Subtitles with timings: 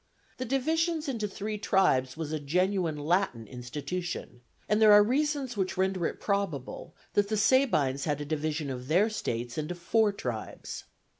[0.37, 5.77] The division into three tribes was a genuine Latin institution; and there are reasons which
[5.77, 10.85] render it probable that the Sabines had a division of their states into four tribes.